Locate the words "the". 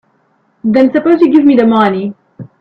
1.55-1.67